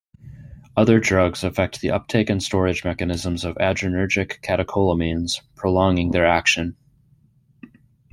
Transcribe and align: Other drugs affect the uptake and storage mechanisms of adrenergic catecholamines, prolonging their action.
Other 0.75 0.99
drugs 0.99 1.43
affect 1.43 1.79
the 1.79 1.91
uptake 1.91 2.27
and 2.31 2.41
storage 2.41 2.83
mechanisms 2.83 3.45
of 3.45 3.53
adrenergic 3.57 4.41
catecholamines, 4.41 5.41
prolonging 5.53 6.09
their 6.09 6.25
action. 6.25 6.75